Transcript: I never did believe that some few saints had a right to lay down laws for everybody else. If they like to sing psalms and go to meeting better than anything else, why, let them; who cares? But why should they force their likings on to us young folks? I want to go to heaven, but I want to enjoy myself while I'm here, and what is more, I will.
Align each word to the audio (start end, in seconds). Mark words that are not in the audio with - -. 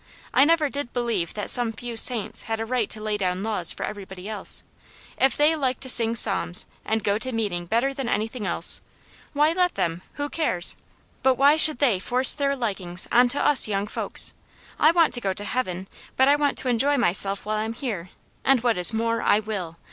I 0.33 0.45
never 0.45 0.67
did 0.67 0.93
believe 0.93 1.35
that 1.35 1.51
some 1.51 1.71
few 1.71 1.95
saints 1.95 2.41
had 2.49 2.59
a 2.59 2.65
right 2.65 2.89
to 2.89 2.99
lay 2.99 3.17
down 3.17 3.43
laws 3.43 3.71
for 3.71 3.85
everybody 3.85 4.27
else. 4.27 4.63
If 5.19 5.37
they 5.37 5.55
like 5.55 5.79
to 5.81 5.89
sing 5.89 6.15
psalms 6.15 6.65
and 6.83 7.03
go 7.03 7.19
to 7.19 7.31
meeting 7.31 7.67
better 7.67 7.93
than 7.93 8.09
anything 8.09 8.47
else, 8.47 8.81
why, 9.33 9.51
let 9.53 9.75
them; 9.75 10.01
who 10.13 10.27
cares? 10.27 10.75
But 11.21 11.35
why 11.35 11.55
should 11.55 11.77
they 11.77 11.99
force 11.99 12.33
their 12.33 12.55
likings 12.55 13.07
on 13.11 13.27
to 13.27 13.45
us 13.45 13.67
young 13.67 13.85
folks? 13.85 14.33
I 14.79 14.89
want 14.91 15.13
to 15.13 15.21
go 15.21 15.33
to 15.33 15.45
heaven, 15.45 15.87
but 16.17 16.27
I 16.27 16.35
want 16.35 16.57
to 16.57 16.67
enjoy 16.67 16.97
myself 16.97 17.45
while 17.45 17.57
I'm 17.57 17.73
here, 17.73 18.09
and 18.43 18.63
what 18.63 18.79
is 18.79 18.91
more, 18.93 19.21
I 19.21 19.37
will. 19.39 19.77